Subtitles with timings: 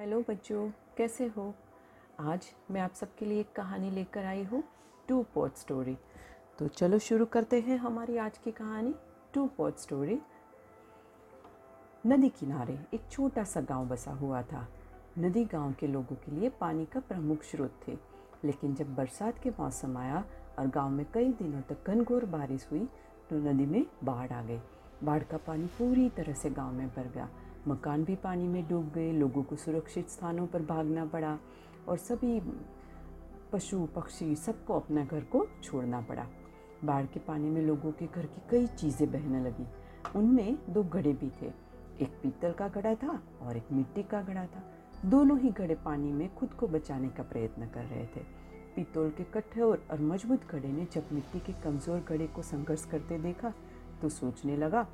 [0.00, 1.42] Hello बच्चों, कैसे हो?
[2.20, 4.62] आज मैं आप सबके लिए एक कहानी लेकर आई हूँ,
[5.08, 5.96] टू पॉट स्टोरी।
[6.58, 8.94] तो चलो शुरू करते हैं हमारी आज की कहानी,
[9.34, 10.18] टू पॉट स्टोरी।
[12.06, 14.66] नदी किनारे एक छोटा सा गाँव बसा हुआ था।
[15.18, 17.98] नदी गाँव के लोगों के लिए पानी का प्रमुख स्रोत थे।
[18.44, 20.24] लेकिन जब बरसात के मौसम आया
[20.58, 22.88] और गाँव में कई दिनों तक घनघोर बारिश हुई
[23.30, 24.60] तो नदी में बाढ़ आ गई।
[25.04, 27.28] बाढ़ का पानी पूरी तरह से गाँव में भर गया।
[27.68, 31.38] मकान भी पानी में डूब गए, लोगों को सुरक्षित स्थानों पर भागना पड़ा
[31.88, 32.40] और सभी
[33.52, 36.26] पशु, पक्षी सबको अपना घर को छोड़ना पड़ा।
[36.84, 39.66] बाढ़ के पानी में लोगों के घर की कई चीज़ें बहने लगी।
[40.16, 41.52] उनमें दो घड़े भी थे।
[42.00, 44.62] एक पीतल का घड़ा था और एक मिट्टी का घड़ा था।
[45.06, 48.20] दोनों ही घड़े पानी में खुद को बचाने का प्रयत्न कर रहे थे।
[48.76, 53.18] पीतल के कठोर और मज़बूत घड़े ने जब मिट्टी के कमज़ोर घड़े को संघर्ष करते
[53.18, 53.52] देखा
[54.02, 54.86] तो सोचने लगा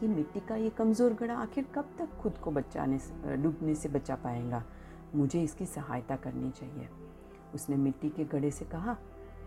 [0.00, 2.98] कि मिट्टी का ये कमज़ोर घड़ा आखिर कब तक खुद को बचाने
[3.36, 4.62] डूबने से बचा पाएगा?
[5.14, 6.88] मुझे इसकी सहायता करनी चाहिए।
[7.54, 8.94] उसने मिट्टी के घड़े से कहा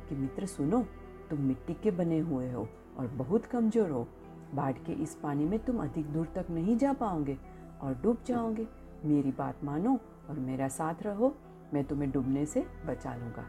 [0.09, 0.81] कि, मित्र, सुनो,
[1.29, 4.07] तुम मिट्टी के बने हुए हो और बहुत कमज़ोर हो।
[4.55, 7.37] बाढ़ के इस पानी में तुम अधिक दूर तक नहीं जा पाओगे
[7.81, 8.67] और डूब जाओगे।
[9.05, 11.33] मेरी बात मानो और मेरा साथ रहो।
[11.73, 13.45] मैं तुम्हें डूबने से बचा लूँगा।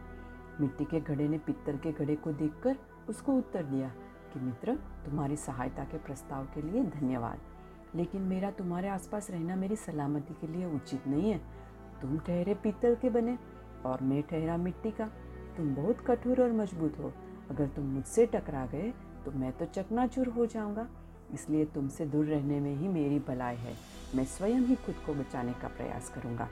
[0.60, 2.76] मिट्टी के घड़े ने पित्तल के घड़े को देखकर
[3.08, 3.90] उसको उत्तर दिया।
[4.32, 7.40] कि मित्र, तुम्हारी सहायता के प्रस्ताव के लिए धन्यवाद।
[7.94, 11.40] लेकिन मेरा तुम्हारे आसपास रहना मेरी सलामती के लिए उचित नहीं है।
[12.02, 13.38] तुम ठहरे पीतल के बने
[13.86, 15.06] और मैं ठहरा मिट्टी का।
[15.56, 17.12] तुम बहुत कठोर और मज़बूत हो।
[17.50, 18.92] अगर तुम मुझसे टकरा गए
[19.24, 20.86] तो मैं तो चकनाचूर हो जाऊँगा।
[21.34, 23.74] इसलिए तुमसे दूर रहने में ही मेरी भलाई है।
[24.14, 26.48] मैं स्वयं ही खुद को बचाने का प्रयास करूँगा।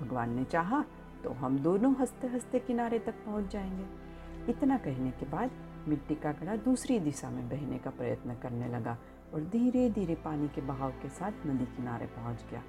[0.00, 0.84] भगवान ने चाहा
[1.24, 4.03] तो हम दोनों हँसते हँसते किनारे तक पहुँच जाएँगे।
[4.48, 5.50] इतना कहने के बाद
[5.88, 8.96] मिट्टी का घड़ा दूसरी दिशा में बहने का प्रयत्न करने लगा
[9.34, 12.62] और धीरे धीरे पानी के बहाव के साथ नदी किनारे पहुँच गया।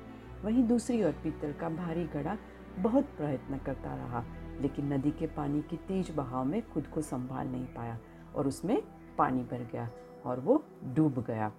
[0.44, 2.38] वहीं दूसरी ओर पीतल का भारी घड़ा
[2.80, 4.23] बहुत प्रयत्न करता रहा,
[4.62, 7.98] लेकिन नदी के पानी के तेज बहाव में खुद को संभाल नहीं पाया
[8.36, 8.81] और उसमें
[9.18, 9.90] पानी भर गया
[10.25, 11.52] और वो डूब गया।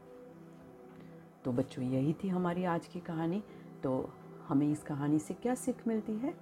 [1.44, 3.42] तो बच्चों, यही थी हमारी आज की कहानी।
[3.82, 4.10] तो
[4.48, 6.34] हमें इस कहानी से क्या सीख मिलती है?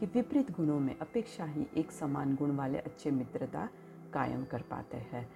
[0.00, 3.68] कि विपरीत गुणों में अपेक्षा ही एक समान गुण वाले अच्छे मित्रता
[4.12, 5.28] कायम कर पाते हैं।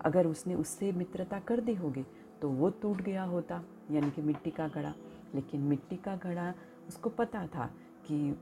[0.00, 2.04] अगर उसने उससे मित्रता कर दी होगी
[2.42, 4.92] तो वो टूट गया होता, यानी कि मिट्टी का घड़ा
[5.34, 6.52] लेकिन मिट्टी का घड़ा
[6.88, 7.66] उसको पता था
[8.06, 8.36] कि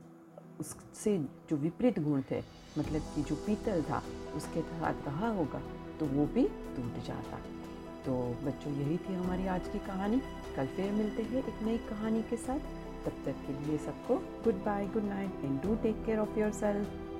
[0.59, 1.17] उससे
[1.49, 2.39] जो विपरीत गुण थे
[2.77, 4.01] मतलब कि जो पीतल था,
[4.35, 5.61] उसके साथ रहा होगा
[5.99, 7.37] तो वो भी टूट जाता।
[8.05, 10.21] तो बच्चों, यही थी हमारी आज की कहानी।
[10.55, 12.59] कल फिर मिलते हैं एक नई कहानी के साथ।
[13.05, 14.15] तब तक के लिए सबको
[14.63, 17.10] goodbye good night and do take care of yourself